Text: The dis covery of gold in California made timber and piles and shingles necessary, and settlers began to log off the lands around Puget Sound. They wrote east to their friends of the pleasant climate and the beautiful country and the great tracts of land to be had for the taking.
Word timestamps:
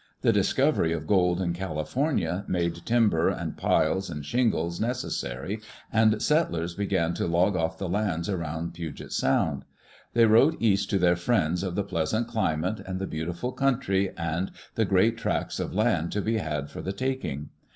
The 0.23 0.33
dis 0.33 0.51
covery 0.51 0.97
of 0.97 1.05
gold 1.05 1.39
in 1.39 1.53
California 1.53 2.43
made 2.47 2.83
timber 2.87 3.29
and 3.29 3.55
piles 3.55 4.09
and 4.09 4.25
shingles 4.25 4.81
necessary, 4.81 5.61
and 5.93 6.19
settlers 6.19 6.73
began 6.73 7.13
to 7.13 7.27
log 7.27 7.55
off 7.55 7.77
the 7.77 7.87
lands 7.87 8.27
around 8.27 8.73
Puget 8.73 9.11
Sound. 9.11 9.63
They 10.13 10.25
wrote 10.25 10.57
east 10.59 10.89
to 10.89 10.97
their 10.97 11.15
friends 11.15 11.61
of 11.61 11.75
the 11.75 11.83
pleasant 11.83 12.27
climate 12.27 12.79
and 12.79 12.97
the 12.97 13.05
beautiful 13.05 13.51
country 13.51 14.09
and 14.17 14.49
the 14.73 14.85
great 14.85 15.19
tracts 15.19 15.59
of 15.59 15.71
land 15.75 16.11
to 16.13 16.21
be 16.23 16.37
had 16.39 16.71
for 16.71 16.81
the 16.81 16.93
taking. 16.93 17.49